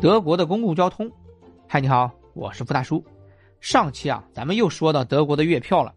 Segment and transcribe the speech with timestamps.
[0.00, 1.10] 德国的公共交通，
[1.66, 3.04] 嗨，你好，我是付大叔。
[3.60, 5.92] 上期啊，咱们又说到德国的月票了。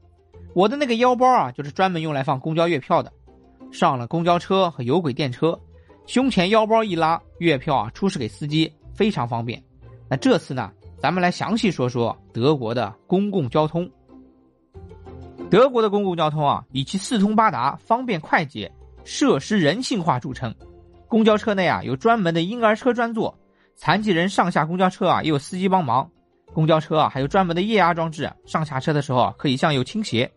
[0.55, 3.13] 我的那个腰包啊，就是专门用来放公交月票的。
[3.71, 5.57] 上了公交车和有轨电车，
[6.07, 9.61] 胸前腰包一拉，月票啊出示给司机，非常方便。
[10.09, 13.87] 那这次呢，咱们来详细说说德国的公共交通。
[15.51, 18.71] 德国的公共交通啊，以其四通八达、方便快捷、
[19.03, 20.53] 设施人性化著称。
[21.07, 23.37] 公交车内啊，有专门的婴儿车专座。
[23.75, 26.09] 残疾人上下公交车啊，也有司机帮忙。
[26.53, 30.29] 公交车啊，还有专门的液压装置，上下车的时候，可以向右倾斜。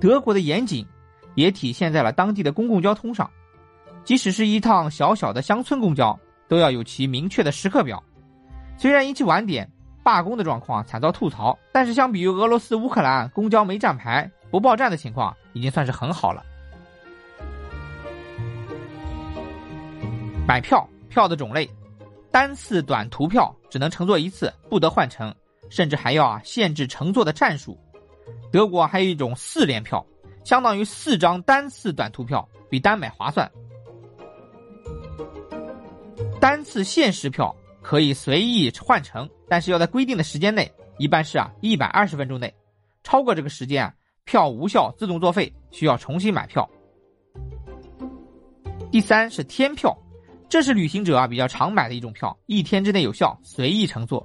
[0.00, 0.86] 德国的严谨
[1.34, 3.28] 也体现在了当地的公共交通上，
[4.04, 6.18] 即使是一趟小小的乡村公交，
[6.48, 8.02] 都要有其明确的时刻表。
[8.76, 9.68] 虽然因其晚点、
[10.02, 16.42] 罢工的状况惨遭吐槽，但是相比于俄罗斯、乌克兰公交没站牌、不报站的情况，已经算是很好了。
[20.46, 21.68] 买票，票的种类。
[22.34, 25.32] 单次短途票只能乘坐一次，不得换乘，
[25.70, 27.78] 甚至还要啊限制乘坐的站数。
[28.50, 30.04] 德国还有一种四联票，
[30.42, 33.48] 相当于四张单次短途票，比单买划算。
[36.40, 40.68] 单次限时票可以随意换乘，但是要在规定的时间内，
[40.98, 42.52] 一般是啊一百二十分钟内，
[43.04, 46.68] 超过这个时间啊票无效自动作废，需要重新买票。
[48.90, 49.96] 第三是天票。
[50.54, 54.24] 这是旅行者啊比较常买的一种票，一天之内有效，随意乘坐。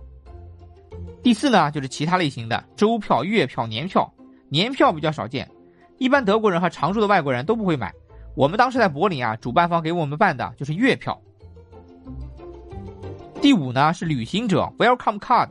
[1.24, 4.08] 第四呢，就是其他类型的周票、月票、年票。
[4.48, 5.50] 年票比较少见，
[5.98, 7.92] 一般德国人和常住的外国人都不会买。
[8.36, 11.20] 我们当时在柏林啊，主办方给我们办的就是月票。
[13.42, 15.50] 第五呢是旅行者 Welcome Card，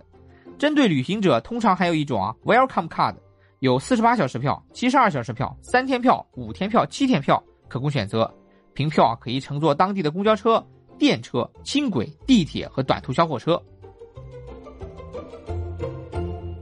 [0.59, 3.17] 针对旅行者，通常还有一种啊 Welcome Card，
[3.59, 8.33] 有四十八小时票、七十二小时票、三天票、五天票、七天票可供选择。
[8.79, 10.65] 凭票可以乘坐当地的公交车、
[11.01, 13.61] 电车、轻轨、地铁和短途小火车。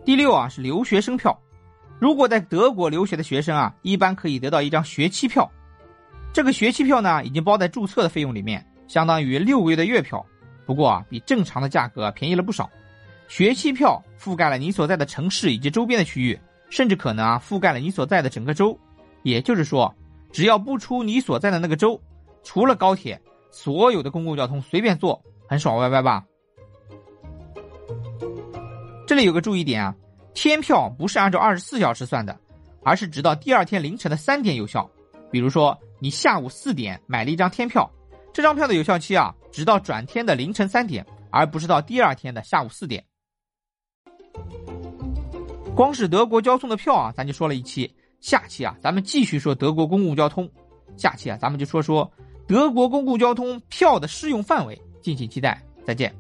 [0.03, 1.39] 第六啊是留学生票，
[1.99, 5.47] 如果在德国留学的学生啊，一般可以得到一张学期票。
[6.33, 10.25] 这个学期票呢，已经包在注册的费用里面，相当于六个月的月票。
[10.65, 12.71] 不过啊，比正常的价格便宜了不少。
[13.29, 16.41] 学期票覆盖了你所在的城市以及周边的区域，
[16.71, 18.75] 甚至可能啊覆盖了你所在的整个州。
[19.23, 19.95] 也就是说。
[20.33, 21.99] 只要不出你所在的那个州，
[22.47, 23.21] 除了高铁，
[23.51, 26.25] 所有的公共交通随便坐，很爽歪歪吧？
[29.05, 29.93] 这里有个注意点啊，
[30.33, 32.39] 天票不是按照二十四小时算的，
[32.85, 34.89] 而是直到第二天凌晨的三点有效。
[35.29, 37.91] 比如说，你下午四点买了一张天票，
[38.33, 43.05] 这张票的有效期啊，直到转天的凌晨三点，而不是到第二天的下午四点。
[45.75, 47.93] 光是德国交通的票啊，咱就说了一期。
[48.21, 50.49] 下期啊，咱们继续说德国公共交通。
[50.97, 52.11] 下期啊，咱们就说说
[52.47, 55.61] 德国公共交通票的适用范围，敬请期待。
[55.85, 56.15] 再见。